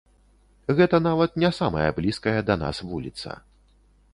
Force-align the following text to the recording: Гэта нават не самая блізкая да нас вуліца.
Гэта 0.77 0.99
нават 1.07 1.35
не 1.43 1.51
самая 1.59 1.89
блізкая 1.99 2.35
да 2.49 2.55
нас 2.63 2.77
вуліца. 2.93 3.37